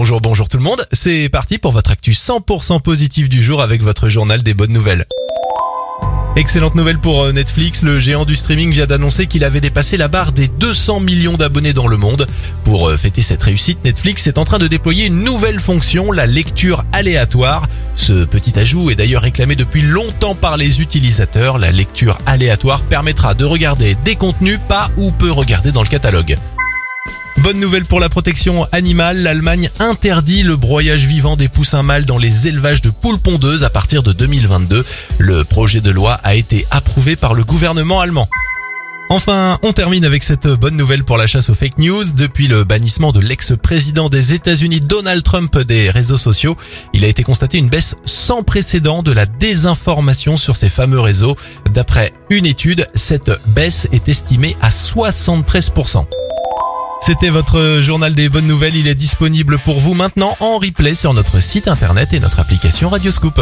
[0.00, 0.86] Bonjour, bonjour tout le monde.
[0.92, 5.04] C'est parti pour votre actu 100% positif du jour avec votre journal des bonnes nouvelles.
[6.36, 10.08] Excellente nouvelle pour euh, Netflix, le géant du streaming vient d'annoncer qu'il avait dépassé la
[10.08, 12.26] barre des 200 millions d'abonnés dans le monde.
[12.64, 16.24] Pour euh, fêter cette réussite, Netflix est en train de déployer une nouvelle fonction, la
[16.24, 17.66] lecture aléatoire.
[17.94, 21.58] Ce petit ajout est d'ailleurs réclamé depuis longtemps par les utilisateurs.
[21.58, 26.38] La lecture aléatoire permettra de regarder des contenus pas ou peu regardés dans le catalogue.
[27.42, 32.18] Bonne nouvelle pour la protection animale, l'Allemagne interdit le broyage vivant des poussins mâles dans
[32.18, 34.84] les élevages de poules pondeuses à partir de 2022.
[35.18, 38.28] Le projet de loi a été approuvé par le gouvernement allemand.
[39.08, 42.04] Enfin, on termine avec cette bonne nouvelle pour la chasse aux fake news.
[42.14, 46.56] Depuis le bannissement de l'ex-président des États-Unis Donald Trump des réseaux sociaux,
[46.92, 51.36] il a été constaté une baisse sans précédent de la désinformation sur ces fameux réseaux.
[51.72, 56.04] D'après une étude, cette baisse est estimée à 73%.
[57.02, 58.76] C'était votre journal des bonnes nouvelles.
[58.76, 62.88] Il est disponible pour vous maintenant en replay sur notre site internet et notre application
[62.90, 63.40] Radioscoop.